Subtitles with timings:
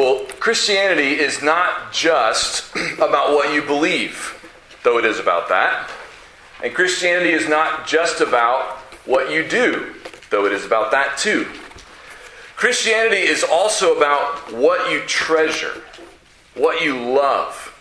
[0.00, 4.34] Well, Christianity is not just about what you believe,
[4.82, 5.90] though it is about that.
[6.64, 9.94] And Christianity is not just about what you do,
[10.30, 11.46] though it is about that too.
[12.56, 15.82] Christianity is also about what you treasure,
[16.54, 17.78] what you love.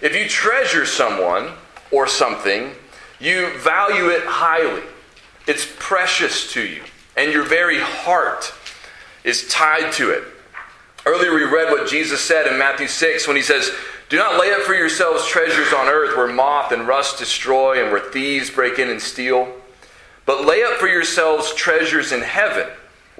[0.00, 1.50] If you treasure someone
[1.90, 2.70] or something,
[3.20, 4.84] you value it highly.
[5.46, 6.84] It's precious to you,
[7.18, 8.54] and your very heart
[9.24, 10.24] is tied to it.
[11.06, 13.72] Earlier, we read what Jesus said in Matthew 6 when he says,
[14.10, 17.90] Do not lay up for yourselves treasures on earth where moth and rust destroy and
[17.90, 19.50] where thieves break in and steal,
[20.26, 22.68] but lay up for yourselves treasures in heaven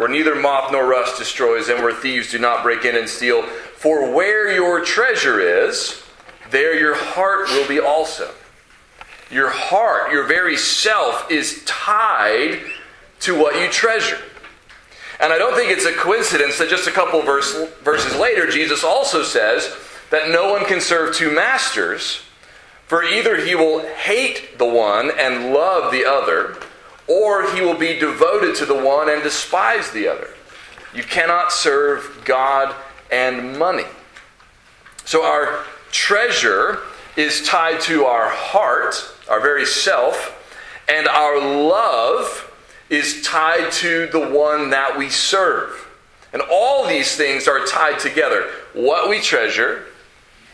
[0.01, 3.43] where neither moth nor rust destroys and where thieves do not break in and steal.
[3.43, 6.03] For where your treasure is,
[6.51, 8.31] there your heart will be also.
[9.31, 12.61] Your heart, your very self, is tied
[13.21, 14.19] to what you treasure.
[15.21, 18.83] And I don't think it's a coincidence that just a couple verse, verses later, Jesus
[18.83, 19.77] also says
[20.11, 22.23] that no one can serve two masters,
[22.87, 26.57] for either he will hate the one and love the other,
[27.07, 30.29] or he will be devoted to the one and despise the other.
[30.95, 32.75] You cannot serve God
[33.13, 33.85] and money.
[35.05, 36.79] So our treasure
[37.17, 38.95] is tied to our heart,
[39.29, 40.37] our very self,
[40.89, 42.50] and our love
[42.91, 45.89] is tied to the one that we serve.
[46.33, 49.87] And all these things are tied together what we treasure,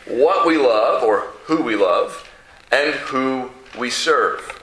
[0.05, 2.27] what we love, or who we love,
[2.71, 4.53] and who we serve.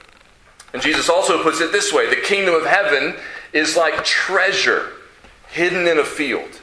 [0.73, 3.15] And Jesus also puts it this way the kingdom of heaven
[3.53, 4.93] is like treasure
[5.49, 6.61] hidden in a field,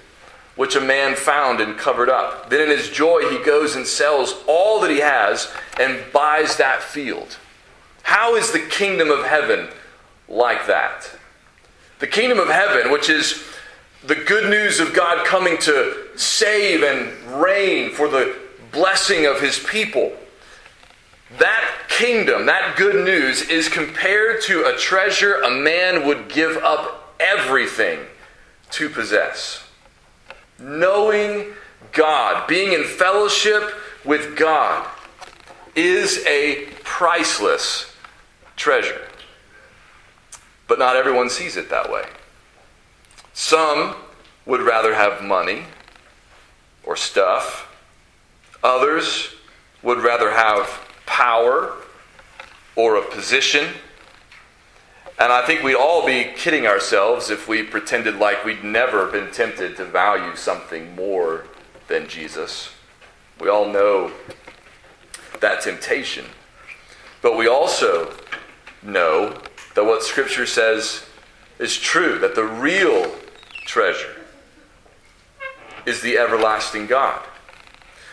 [0.58, 2.50] which a man found and covered up.
[2.50, 6.84] Then in his joy, he goes and sells all that he has and buys that
[6.84, 7.38] field.
[8.04, 9.70] How is the kingdom of heaven
[10.32, 11.10] like that.
[12.00, 13.44] The kingdom of heaven, which is
[14.04, 18.36] the good news of God coming to save and reign for the
[18.72, 20.12] blessing of his people.
[21.38, 27.16] That kingdom, that good news, is compared to a treasure a man would give up
[27.20, 28.00] everything
[28.72, 29.64] to possess.
[30.60, 31.54] Knowing
[31.92, 34.90] God, being in fellowship with God,
[35.76, 37.96] is a priceless
[38.56, 39.02] treasure.
[40.72, 42.06] But not everyone sees it that way.
[43.34, 43.94] Some
[44.46, 45.66] would rather have money
[46.86, 47.68] or stuff,
[48.64, 49.36] others
[49.84, 51.74] would rather have power
[52.78, 53.68] or a position.
[55.20, 59.30] And I think we'd all be kidding ourselves if we pretended like we'd never been
[59.30, 61.48] tempted to value something more
[61.90, 62.70] than Jesus.
[63.42, 64.10] We all know
[65.42, 66.28] that temptation.
[67.22, 68.14] But we also
[68.82, 69.38] know
[69.76, 71.06] that what Scripture says
[71.60, 73.16] is true, that the real
[73.66, 74.16] treasure
[75.86, 77.22] is the everlasting God.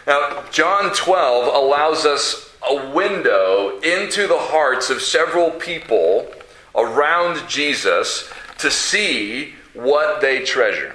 [0.07, 6.27] Now, John 12 allows us a window into the hearts of several people
[6.75, 10.95] around Jesus to see what they treasure.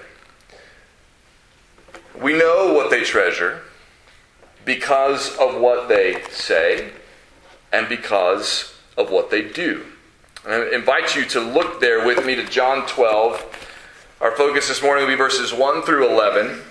[2.20, 3.62] We know what they treasure
[4.66, 6.92] because of what they say
[7.72, 9.86] and because of what they do.
[10.46, 14.18] I invite you to look there with me to John 12.
[14.20, 16.62] Our focus this morning will be verses 1 through 11.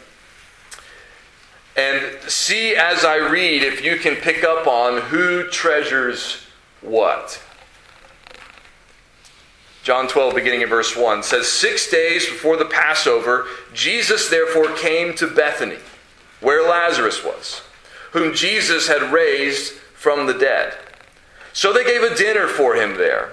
[1.75, 6.45] And see as I read if you can pick up on who treasures
[6.83, 7.43] what.
[9.83, 15.15] John 12, beginning in verse 1, says, Six days before the Passover, Jesus therefore came
[15.15, 15.79] to Bethany,
[16.41, 17.63] where Lazarus was,
[18.13, 20.75] whom Jesus had raised from the dead.
[21.55, 23.33] So they gave a dinner for him there.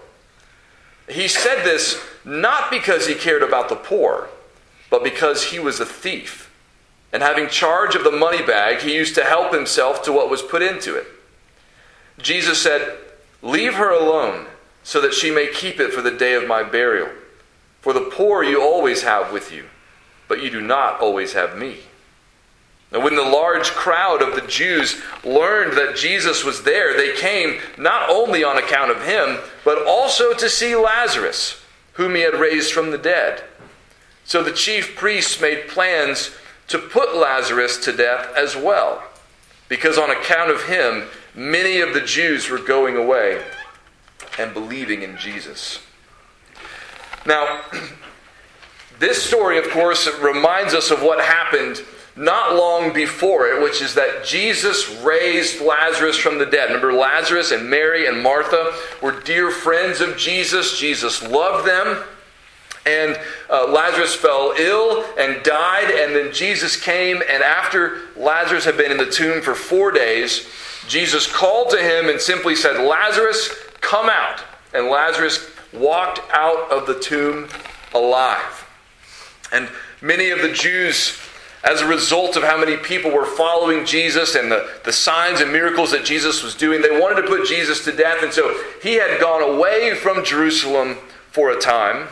[1.11, 4.29] He said this not because he cared about the poor,
[4.89, 6.49] but because he was a thief.
[7.11, 10.41] And having charge of the money bag, he used to help himself to what was
[10.41, 11.07] put into it.
[12.19, 12.97] Jesus said,
[13.41, 14.45] Leave her alone,
[14.83, 17.09] so that she may keep it for the day of my burial.
[17.81, 19.65] For the poor you always have with you,
[20.27, 21.79] but you do not always have me.
[22.91, 27.59] And when the large crowd of the Jews learned that Jesus was there, they came
[27.77, 31.61] not only on account of him, but also to see Lazarus,
[31.93, 33.43] whom he had raised from the dead.
[34.25, 36.31] So the chief priests made plans
[36.67, 39.03] to put Lazarus to death as well,
[39.69, 43.41] because on account of him, many of the Jews were going away
[44.37, 45.79] and believing in Jesus.
[47.25, 47.61] Now,
[48.99, 51.81] this story, of course, reminds us of what happened
[52.15, 56.65] not long before it, which is that Jesus raised Lazarus from the dead.
[56.65, 60.77] Remember, Lazarus and Mary and Martha were dear friends of Jesus.
[60.77, 62.03] Jesus loved them.
[62.85, 63.19] And
[63.49, 68.91] uh, Lazarus fell ill and died, and then Jesus came, and after Lazarus had been
[68.91, 70.47] in the tomb for four days,
[70.87, 74.43] Jesus called to him and simply said, Lazarus, come out.
[74.73, 77.47] And Lazarus walked out of the tomb
[77.93, 78.67] alive.
[79.51, 79.69] And
[80.01, 81.19] many of the Jews
[81.63, 85.51] as a result of how many people were following Jesus and the, the signs and
[85.51, 88.23] miracles that Jesus was doing, they wanted to put Jesus to death.
[88.23, 90.97] And so he had gone away from Jerusalem
[91.31, 92.07] for a time.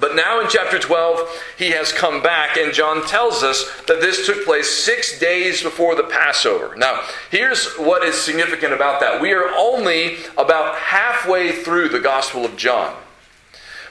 [0.00, 4.26] But now in chapter 12, he has come back, and John tells us that this
[4.26, 6.76] took place six days before the Passover.
[6.76, 9.20] Now, here's what is significant about that.
[9.20, 12.94] We are only about halfway through the Gospel of John,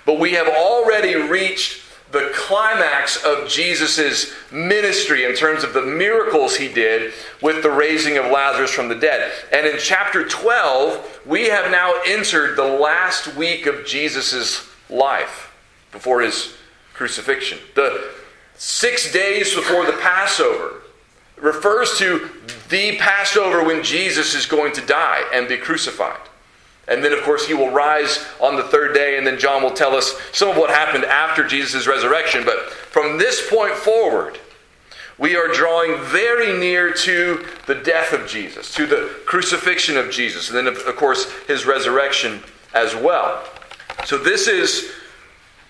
[0.06, 1.82] but we have already reached
[2.12, 8.18] the climax of Jesus' ministry in terms of the miracles he did with the raising
[8.18, 9.32] of Lazarus from the dead.
[9.52, 15.54] And in chapter 12, we have now entered the last week of Jesus' life
[15.92, 16.56] before his
[16.94, 17.60] crucifixion.
[17.76, 18.10] The
[18.56, 20.82] six days before the Passover
[21.36, 22.30] refers to
[22.70, 26.20] the Passover when Jesus is going to die and be crucified.
[26.88, 29.72] And then, of course, he will rise on the third day, and then John will
[29.72, 32.46] tell us some of what happened after Jesus' resurrection.
[32.46, 34.40] But from this point forward,
[35.18, 40.50] we are drawing very near to the death of Jesus, to the crucifixion of Jesus,
[40.50, 42.42] and then, of course, his resurrection
[42.74, 43.44] as well.
[44.06, 44.92] So, this is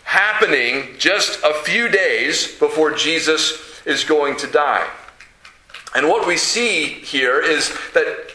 [0.03, 4.87] happening just a few days before Jesus is going to die.
[5.95, 8.31] And what we see here is that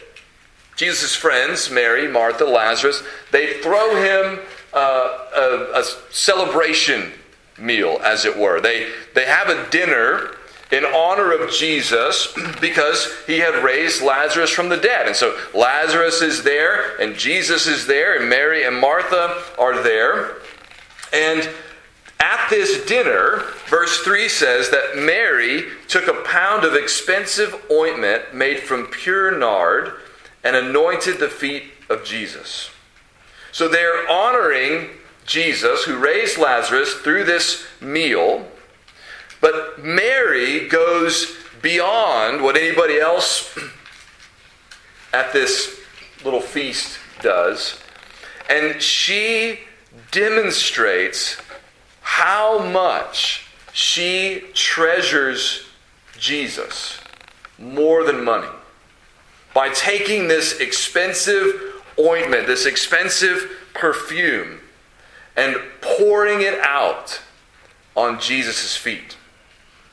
[0.75, 4.39] Jesus' friends, Mary, Martha, Lazarus, they throw him
[4.73, 7.11] uh, a, a celebration
[7.57, 8.59] meal, as it were.
[8.59, 10.35] They, they have a dinner
[10.71, 15.07] in honor of Jesus because he had raised Lazarus from the dead.
[15.07, 20.37] And so Lazarus is there, and Jesus is there, and Mary and Martha are there.
[21.13, 21.47] And
[22.19, 28.59] at this dinner, verse 3 says that Mary took a pound of expensive ointment made
[28.59, 29.93] from pure nard
[30.43, 32.69] and anointed the feet of Jesus.
[33.51, 34.89] So they're honoring
[35.25, 38.47] Jesus, who raised Lazarus, through this meal.
[39.39, 43.57] But Mary goes beyond what anybody else
[45.13, 45.79] at this
[46.25, 47.79] little feast does.
[48.49, 49.59] And she
[50.11, 51.37] demonstrates
[52.01, 55.65] how much she treasures
[56.17, 56.99] Jesus
[57.57, 58.49] more than money
[59.53, 64.59] by taking this expensive ointment, this expensive perfume,
[65.35, 67.21] and pouring it out
[67.95, 69.17] on Jesus' feet.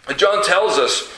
[0.09, 1.13] And John tells us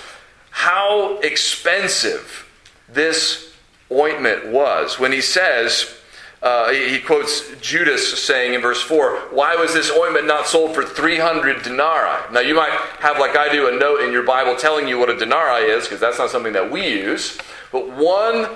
[0.50, 2.48] how expensive
[2.88, 3.54] this
[3.90, 5.94] ointment was when he says,
[6.42, 10.82] uh, he quotes Judas saying in verse 4, Why was this ointment not sold for
[10.82, 12.32] 300 denarii?
[12.32, 15.08] Now, you might have, like I do, a note in your Bible telling you what
[15.08, 17.38] a denarii is, because that's not something that we use.
[17.72, 18.48] But one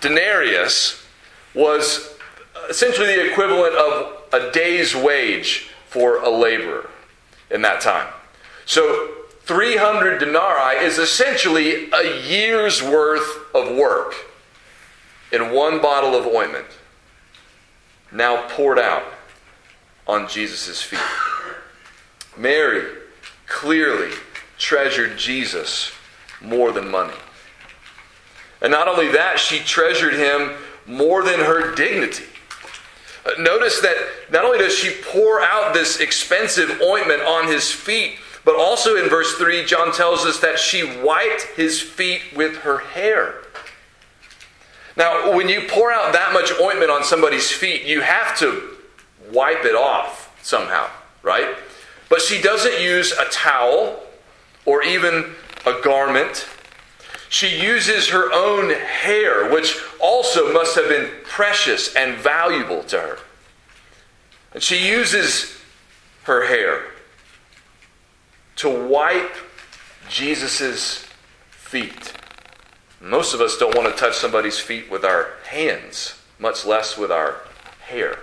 [0.00, 1.04] denarius
[1.54, 2.14] was
[2.68, 6.90] essentially the equivalent of a day's wage for a laborer
[7.50, 8.12] in that time.
[8.66, 9.08] So
[9.40, 14.14] 300 denarii is essentially a year's worth of work
[15.32, 16.66] in one bottle of ointment,
[18.12, 19.04] now poured out
[20.06, 21.00] on Jesus' feet.
[22.36, 22.86] Mary
[23.46, 24.12] clearly
[24.58, 25.92] treasured Jesus
[26.40, 27.14] more than money.
[28.60, 30.52] And not only that, she treasured him
[30.86, 32.24] more than her dignity.
[33.24, 33.96] Uh, notice that
[34.30, 39.08] not only does she pour out this expensive ointment on his feet, but also in
[39.08, 43.42] verse 3, John tells us that she wiped his feet with her hair.
[44.96, 48.76] Now, when you pour out that much ointment on somebody's feet, you have to
[49.30, 50.88] wipe it off somehow,
[51.22, 51.54] right?
[52.08, 54.02] But she doesn't use a towel
[54.64, 55.34] or even
[55.66, 56.48] a garment.
[57.28, 63.18] She uses her own hair, which also must have been precious and valuable to her.
[64.54, 65.54] And she uses
[66.24, 66.84] her hair
[68.56, 69.36] to wipe
[70.08, 71.06] Jesus'
[71.50, 72.14] feet.
[73.00, 77.12] Most of us don't want to touch somebody's feet with our hands, much less with
[77.12, 77.42] our
[77.80, 78.18] hair.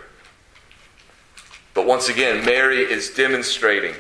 [1.75, 3.95] But once again, Mary is demonstrating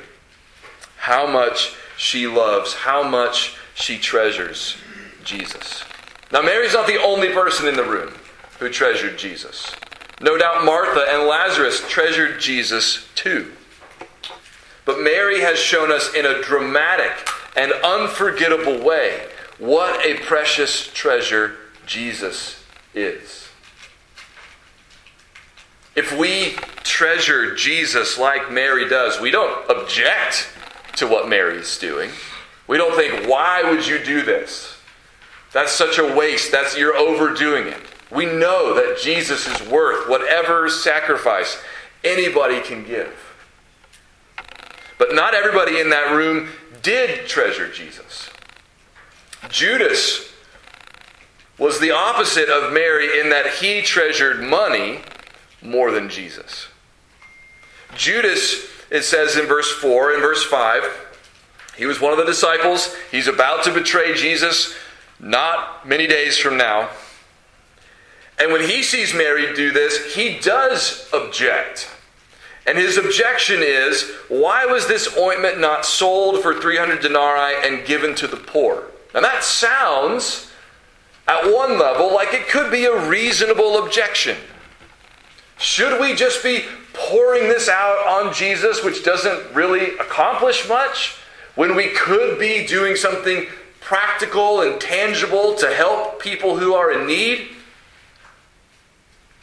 [0.97, 4.77] how much she loves, how much she treasures
[5.25, 5.83] Jesus.
[6.31, 8.13] Now, Mary's not the only person in the room
[8.59, 9.75] who treasured Jesus.
[10.21, 13.51] No doubt Martha and Lazarus treasured Jesus too.
[14.85, 17.27] But Mary has shown us in a dramatic
[17.57, 19.27] and unforgettable way
[19.57, 21.55] what a precious treasure
[21.85, 22.63] Jesus
[22.93, 23.49] is.
[25.95, 30.49] If we treasure Jesus like Mary does, we don't object
[30.97, 32.11] to what Mary's doing.
[32.67, 34.74] We don't think, why would you do this?
[35.55, 36.51] That's such a waste.
[36.51, 37.79] That's you're overdoing it.
[38.11, 41.63] We know that Jesus is worth whatever sacrifice
[42.03, 43.15] anybody can give.
[44.97, 46.49] But not everybody in that room
[46.81, 48.29] did treasure Jesus.
[49.47, 50.29] Judas
[51.57, 54.99] was the opposite of Mary in that he treasured money
[55.61, 56.67] more than Jesus.
[57.95, 60.83] Judas, it says in verse 4 and verse 5,
[61.77, 62.93] he was one of the disciples.
[63.09, 64.75] He's about to betray Jesus
[65.19, 66.89] not many days from now.
[68.39, 71.89] And when he sees Mary do this, he does object.
[72.67, 78.15] And his objection is why was this ointment not sold for 300 denarii and given
[78.15, 78.85] to the poor?
[79.13, 80.51] Now that sounds,
[81.27, 84.37] at one level, like it could be a reasonable objection.
[85.57, 91.17] Should we just be pouring this out on Jesus, which doesn't really accomplish much,
[91.55, 93.45] when we could be doing something
[93.85, 97.47] practical and tangible to help people who are in need?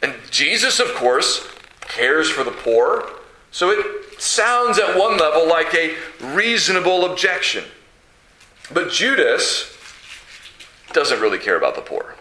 [0.01, 1.47] And Jesus, of course,
[1.81, 3.09] cares for the poor.
[3.51, 7.63] So it sounds at one level like a reasonable objection.
[8.71, 9.77] But Judas
[10.91, 12.15] doesn't really care about the poor.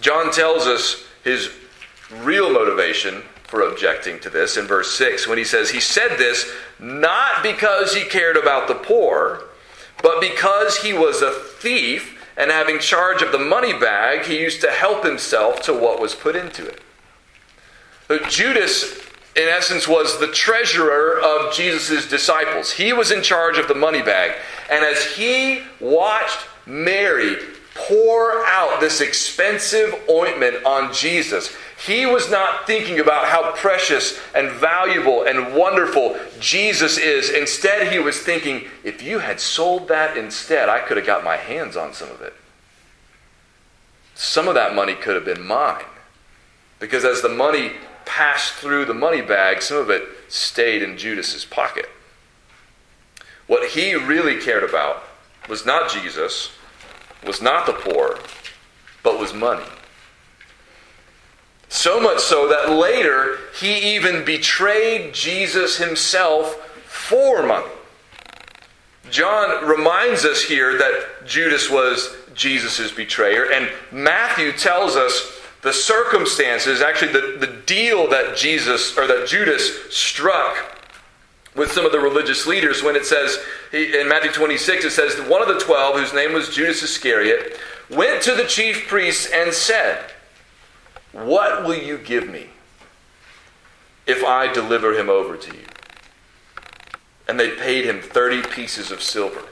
[0.00, 1.50] John tells us his
[2.22, 6.50] real motivation for objecting to this in verse 6 when he says, He said this
[6.78, 9.42] not because he cared about the poor,
[10.02, 14.60] but because he was a thief and having charge of the money bag, he used
[14.62, 16.80] to help himself to what was put into it.
[18.28, 19.00] Judas,
[19.36, 22.72] in essence, was the treasurer of Jesus' disciples.
[22.72, 24.32] He was in charge of the money bag.
[24.70, 27.36] And as he watched Mary
[27.74, 31.54] pour out this expensive ointment on Jesus,
[31.86, 37.30] he was not thinking about how precious and valuable and wonderful Jesus is.
[37.30, 41.36] Instead, he was thinking, if you had sold that instead, I could have got my
[41.36, 42.34] hands on some of it.
[44.14, 45.84] Some of that money could have been mine.
[46.78, 47.72] Because as the money
[48.04, 51.88] passed through the money bag, some of it stayed in Judas's pocket.
[53.46, 55.02] What he really cared about
[55.48, 56.50] was not Jesus,
[57.24, 58.18] was not the poor,
[59.02, 59.64] but was money.
[61.68, 67.66] So much so that later he even betrayed Jesus himself for money.
[69.10, 76.82] John reminds us here that Judas was Jesus' betrayer, and Matthew tells us the circumstances,
[76.82, 80.81] actually the, the deal that Jesus or that Judas struck
[81.54, 83.38] with some of the religious leaders when it says
[83.70, 87.58] he, in Matthew 26 it says one of the 12 whose name was Judas Iscariot
[87.90, 90.10] went to the chief priests and said
[91.12, 92.46] what will you give me
[94.06, 95.64] if I deliver him over to you?
[97.28, 99.42] And they paid him 30 pieces of silver.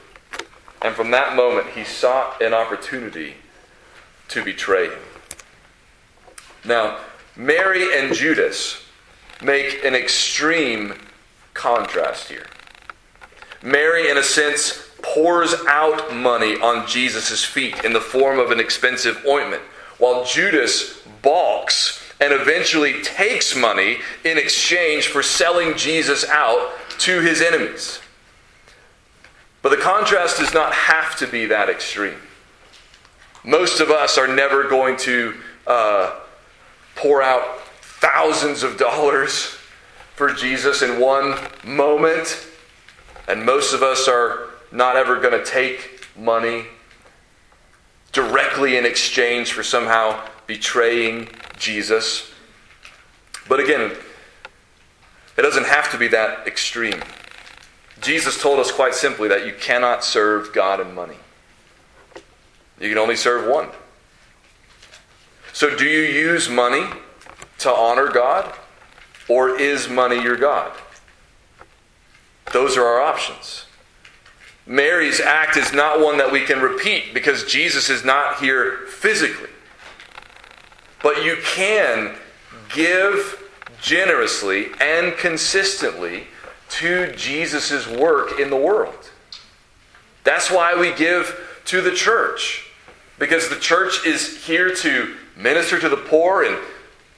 [0.83, 3.35] And from that moment he sought an opportunity
[4.29, 4.99] to betray him.
[6.65, 6.99] Now,
[7.37, 8.83] Mary and Judas
[9.43, 10.95] make an extreme
[11.61, 12.47] contrast here.
[13.63, 18.59] Mary, in a sense, pours out money on Jesus' feet in the form of an
[18.59, 19.63] expensive ointment,
[19.99, 27.43] while Judas balks and eventually takes money in exchange for selling Jesus out to his
[27.43, 28.01] enemies.
[29.61, 32.21] But the contrast does not have to be that extreme.
[33.45, 35.35] Most of us are never going to
[35.67, 36.21] uh,
[36.97, 39.60] pour out thousands of dollars
[40.21, 41.35] for Jesus in one
[41.65, 42.47] moment.
[43.27, 46.67] And most of us are not ever going to take money
[48.13, 52.31] directly in exchange for somehow betraying Jesus.
[53.49, 53.93] But again,
[55.39, 57.01] it doesn't have to be that extreme.
[58.03, 61.17] Jesus told us quite simply that you cannot serve God and money.
[62.79, 63.71] You can only serve one.
[65.55, 66.85] So, do you use money
[67.61, 68.55] to honor God,
[69.31, 70.73] or is money your God?
[72.53, 73.65] Those are our options.
[74.67, 79.49] Mary's act is not one that we can repeat because Jesus is not here physically.
[81.03, 82.17] But you can
[82.75, 83.41] give
[83.81, 86.25] generously and consistently
[86.71, 89.11] to Jesus' work in the world.
[90.25, 92.67] That's why we give to the church.
[93.19, 96.59] Because the church is here to minister to the poor and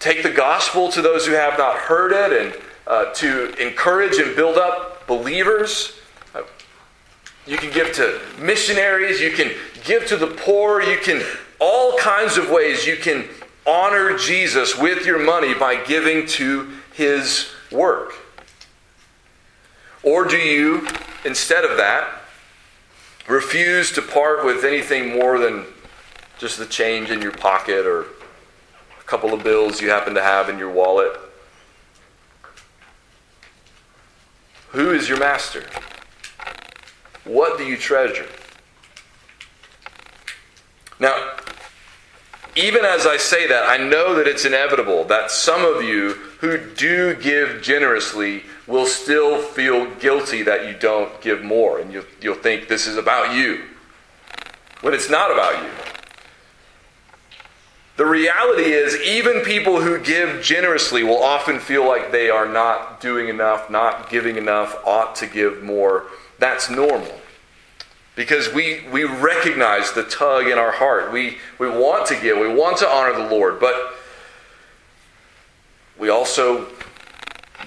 [0.03, 4.35] take the gospel to those who have not heard it and uh, to encourage and
[4.35, 5.97] build up believers.
[6.35, 6.43] Uh,
[7.47, 9.53] you can give to missionaries, you can
[9.85, 11.23] give to the poor, you can,
[11.61, 13.29] all kinds of ways you can
[13.65, 18.15] honor Jesus with your money by giving to his work.
[20.03, 20.89] Or do you,
[21.25, 22.09] instead of that,
[23.29, 25.65] refuse to part with anything more than
[26.39, 28.07] just the change in your pocket or
[29.13, 31.15] couple of bills you happen to have in your wallet?
[34.71, 35.67] Who is your master?
[37.25, 38.27] What do you treasure?
[40.99, 41.35] Now,
[42.57, 46.57] even as I say that, I know that it's inevitable that some of you who
[46.57, 51.81] do give generously will still feel guilty that you don't give more.
[51.81, 53.65] And you'll, you'll think this is about you
[54.81, 55.71] when it's not about you.
[58.03, 63.01] The reality is, even people who give generously will often feel like they are not
[63.01, 66.07] doing enough, not giving enough, ought to give more.
[66.41, 67.21] That's normal.
[68.17, 71.13] Because we, we recognize the tug in our heart.
[71.13, 73.95] We, we want to give, we want to honor the Lord, but
[75.97, 76.67] we also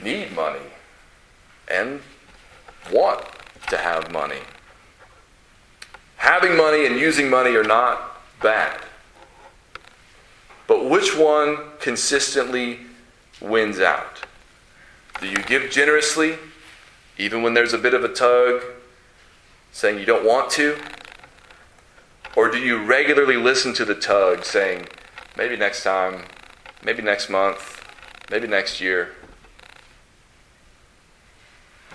[0.04, 0.60] need money
[1.72, 2.02] and
[2.92, 3.24] want
[3.70, 4.42] to have money.
[6.18, 8.82] Having money and using money are not bad.
[10.68, 12.80] But which one consistently
[13.40, 14.26] wins out?
[15.22, 16.38] Do you give generously,
[17.18, 18.64] even when there's a bit of a tug,
[19.72, 20.78] saying you don't want to?
[22.36, 24.88] Or do you regularly listen to the tug, saying,
[25.38, 26.26] maybe next time,
[26.84, 27.84] maybe next month,
[28.30, 29.12] maybe next year?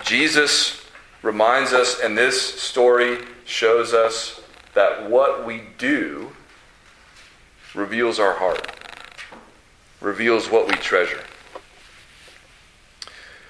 [0.02, 0.82] Jesus
[1.22, 4.40] reminds us, and this story shows us
[4.74, 6.30] that what we do
[7.74, 8.72] reveals our heart,
[10.00, 11.22] reveals what we treasure.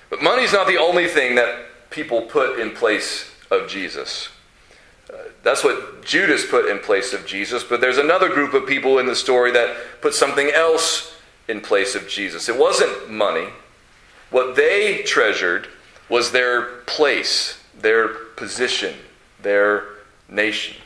[0.09, 4.29] But money's not the only thing that people put in place of Jesus.
[5.13, 8.99] Uh, that's what Judas put in place of Jesus, but there's another group of people
[8.99, 11.15] in the story that put something else
[11.49, 12.49] in place of Jesus.
[12.49, 13.49] It wasn't money.
[14.31, 15.69] What they treasured
[16.09, 18.95] was their place, their position,
[19.43, 19.85] their
[20.29, 20.77] nation.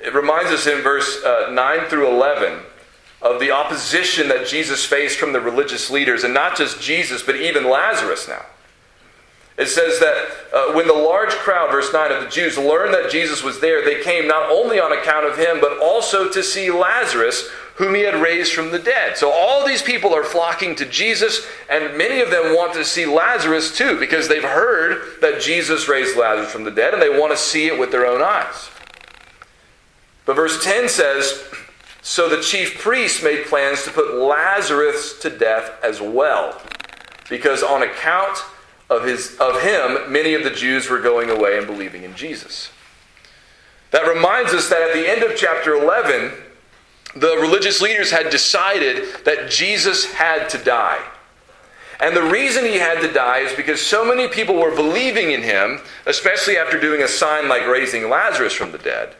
[0.00, 2.60] It reminds us in verse uh, 9 through 11
[3.20, 7.36] of the opposition that Jesus faced from the religious leaders, and not just Jesus, but
[7.36, 8.44] even Lazarus now.
[9.56, 13.10] It says that uh, when the large crowd, verse 9, of the Jews learned that
[13.10, 16.70] Jesus was there, they came not only on account of him, but also to see
[16.70, 19.16] Lazarus, whom he had raised from the dead.
[19.16, 23.04] So all these people are flocking to Jesus, and many of them want to see
[23.04, 27.32] Lazarus too, because they've heard that Jesus raised Lazarus from the dead, and they want
[27.32, 28.70] to see it with their own eyes.
[30.28, 31.42] But verse 10 says,
[32.02, 36.60] So the chief priests made plans to put Lazarus to death as well,
[37.30, 38.36] because on account
[38.90, 42.70] of, his, of him, many of the Jews were going away and believing in Jesus.
[43.90, 46.32] That reminds us that at the end of chapter 11,
[47.16, 51.02] the religious leaders had decided that Jesus had to die.
[52.00, 55.42] And the reason he had to die is because so many people were believing in
[55.42, 59.14] him, especially after doing a sign like raising Lazarus from the dead.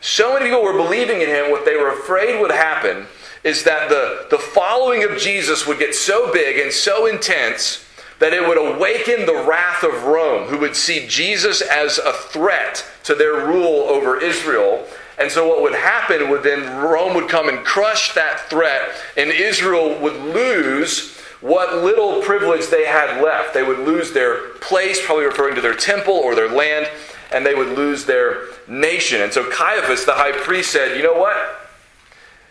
[0.00, 3.06] So many people were believing in him, what they were afraid would happen
[3.44, 7.84] is that the, the following of Jesus would get so big and so intense
[8.18, 12.84] that it would awaken the wrath of Rome, who would see Jesus as a threat
[13.04, 14.84] to their rule over Israel.
[15.18, 19.30] And so, what would happen would then Rome would come and crush that threat, and
[19.30, 23.54] Israel would lose what little privilege they had left.
[23.54, 26.88] They would lose their place, probably referring to their temple or their land,
[27.32, 29.20] and they would lose their nation.
[29.20, 31.36] And so Caiaphas, the high priest, said, You know what?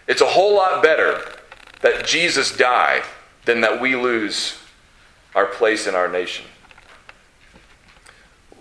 [0.07, 1.21] It's a whole lot better
[1.81, 3.03] that Jesus die
[3.45, 4.57] than that we lose
[5.35, 6.45] our place in our nation.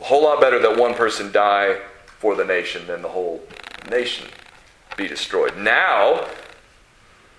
[0.00, 1.78] A whole lot better that one person die
[2.18, 3.42] for the nation than the whole
[3.90, 4.26] nation
[4.96, 5.56] be destroyed.
[5.56, 6.26] Now,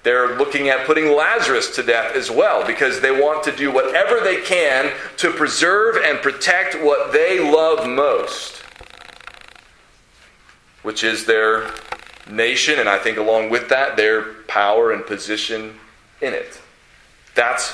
[0.03, 4.21] they're looking at putting Lazarus to death as well because they want to do whatever
[4.21, 8.56] they can to preserve and protect what they love most
[10.87, 11.69] which is their
[12.29, 15.75] nation, and I think along with that, their power and position
[16.21, 16.61] in it.
[17.35, 17.73] That's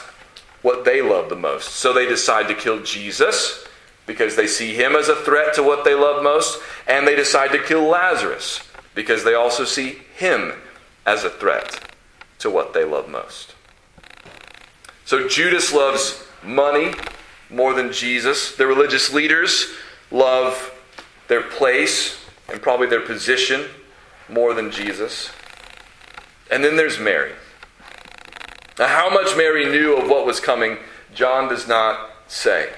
[0.64, 1.74] what they love the most.
[1.74, 3.68] So they decide to kill Jesus
[4.08, 7.52] because they see him as a threat to what they love most, and they decide
[7.52, 8.62] to kill Lazarus
[8.96, 10.52] because they also see him
[11.06, 11.94] as a threat
[12.40, 13.54] to what they love most.
[15.06, 16.96] So Judas loves money
[17.52, 18.56] more than Jesus.
[18.56, 19.68] The religious leaders
[20.10, 20.74] love
[21.28, 23.66] their place and probably their position
[24.30, 25.32] more than Jesus.
[26.52, 27.32] And then there's Mary.
[28.78, 30.78] Now, how much Mary knew of what was coming,
[31.14, 32.70] John does not say.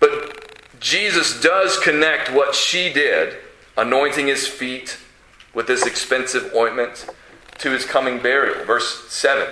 [0.00, 3.36] But Jesus does connect what she did,
[3.76, 4.98] anointing his feet
[5.54, 7.06] with this expensive ointment,
[7.58, 8.64] to his coming burial.
[8.64, 9.48] Verse 7.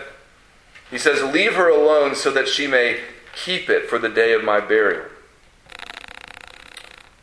[0.91, 3.01] He says, Leave her alone so that she may
[3.35, 5.07] keep it for the day of my burial.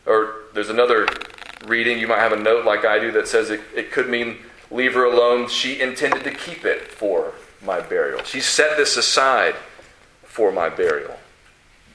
[0.05, 1.07] Or there's another
[1.65, 4.37] reading, you might have a note like I do that says it, it could mean
[4.71, 5.47] leave her alone.
[5.47, 8.23] She intended to keep it for my burial.
[8.23, 9.55] She set this aside
[10.23, 11.17] for my burial.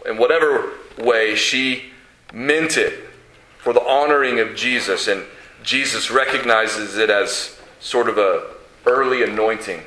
[0.07, 1.90] In whatever way, she
[2.33, 3.09] meant it
[3.59, 5.24] for the honoring of Jesus, and
[5.62, 8.54] Jesus recognizes it as sort of a
[8.87, 9.83] early anointing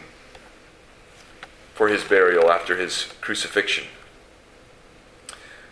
[1.74, 3.86] for his burial after his crucifixion.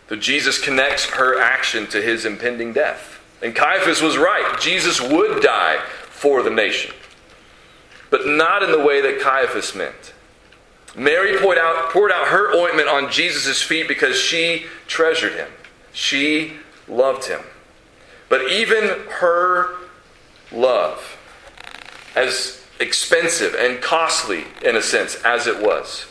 [0.08, 3.19] So Jesus connects her action to his impending death.
[3.42, 4.60] And Caiaphas was right.
[4.60, 6.94] Jesus would die for the nation.
[8.10, 10.14] But not in the way that Caiaphas meant.
[10.96, 15.48] Mary poured out, poured out her ointment on Jesus' feet because she treasured him.
[15.94, 16.54] She
[16.88, 17.42] loved him.
[18.28, 18.84] But even
[19.20, 19.76] her
[20.52, 21.18] love,
[22.16, 26.08] as expensive and costly in a sense as it was,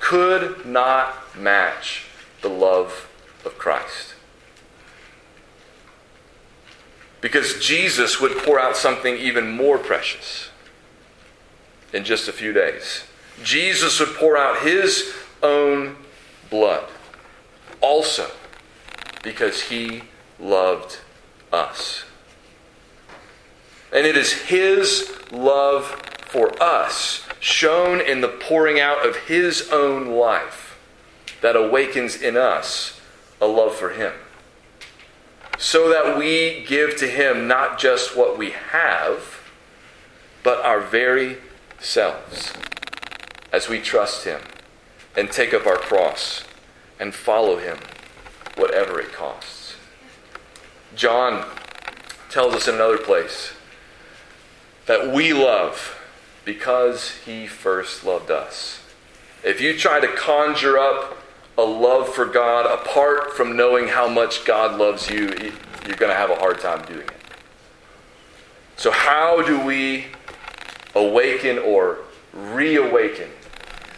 [0.00, 2.06] could not match
[2.42, 3.08] the love
[3.44, 4.14] of Christ.
[7.20, 10.50] Because Jesus would pour out something even more precious
[11.92, 13.04] in just a few days.
[13.42, 15.96] Jesus would pour out his own
[16.50, 16.84] blood
[17.80, 18.30] also
[19.22, 20.02] because he
[20.38, 20.98] loved
[21.52, 22.04] us.
[23.92, 25.86] And it is his love
[26.20, 30.78] for us, shown in the pouring out of his own life,
[31.40, 32.98] that awakens in us
[33.40, 34.12] a love for Him.
[35.58, 39.40] So that we give to Him not just what we have,
[40.44, 41.38] but our very
[41.80, 42.52] selves
[43.52, 44.40] as we trust Him
[45.16, 46.44] and take up our cross
[47.00, 47.78] and follow Him,
[48.56, 49.74] whatever it costs.
[50.94, 51.44] John
[52.30, 53.52] tells us in another place
[54.86, 55.98] that we love
[56.44, 58.80] because He first loved us.
[59.44, 61.16] If you try to conjure up
[61.58, 65.26] a love for God apart from knowing how much God loves you,
[65.86, 67.12] you're going to have a hard time doing it.
[68.76, 70.06] So, how do we
[70.94, 71.98] awaken or
[72.32, 73.28] reawaken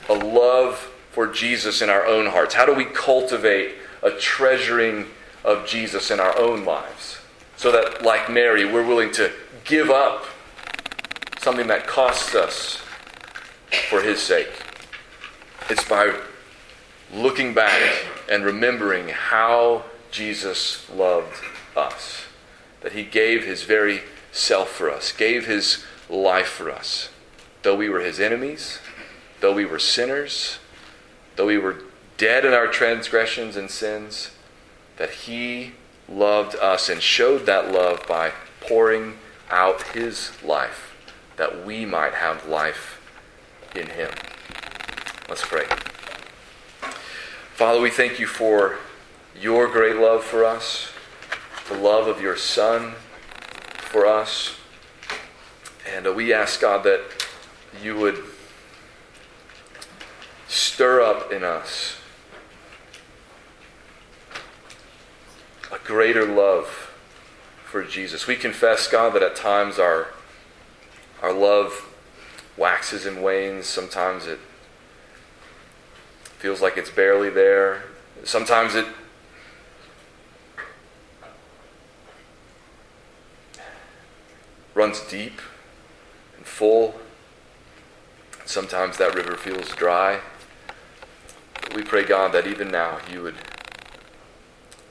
[0.09, 2.55] a love for Jesus in our own hearts?
[2.55, 5.07] How do we cultivate a treasuring
[5.44, 7.18] of Jesus in our own lives?
[7.59, 9.31] So that, like Mary, we're willing to
[9.64, 10.25] give up
[11.42, 12.83] something that costs us
[13.90, 14.51] for his sake.
[15.68, 16.14] It's by
[17.12, 21.42] looking back and remembering how Jesus loved
[21.77, 22.23] us.
[22.81, 27.11] That he gave his very self for us, gave his life for us.
[27.62, 28.79] Though we were his enemies,
[29.40, 30.59] though we were sinners,
[31.37, 31.83] though we were
[32.16, 34.31] dead in our transgressions and sins,
[34.96, 35.73] that he
[36.09, 39.14] loved us and showed that love by pouring
[39.51, 40.90] out his life
[41.37, 43.01] that we might have life
[43.75, 44.11] in him.
[45.29, 45.64] Let's pray.
[47.61, 48.79] Father, we thank you for
[49.38, 50.90] your great love for us,
[51.68, 52.94] the love of your Son
[53.77, 54.55] for us.
[55.94, 57.03] And uh, we ask, God, that
[57.83, 58.25] you would
[60.49, 61.96] stir up in us
[65.70, 66.94] a greater love
[67.66, 68.27] for Jesus.
[68.27, 70.09] We confess, God, that at times our,
[71.20, 71.87] our love
[72.57, 73.66] waxes and wanes.
[73.66, 74.38] Sometimes it
[76.40, 77.83] feels like it's barely there.
[78.24, 78.87] Sometimes it
[84.74, 85.38] runs deep
[86.38, 86.94] and full.
[88.46, 90.20] Sometimes that river feels dry.
[91.61, 93.37] But we pray, God, that even now you would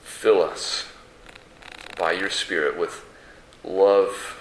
[0.04, 0.86] fill us
[1.98, 3.04] by your Spirit with
[3.64, 4.40] love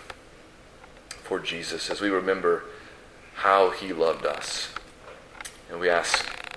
[1.22, 2.64] for Jesus as we remember
[3.36, 4.74] how he loved us.
[5.70, 6.47] And we ask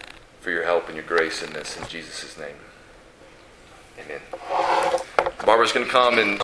[0.41, 2.55] for your help and your grace in this in Jesus' name.
[3.99, 4.21] Amen.
[5.45, 6.39] Barbara's going to come and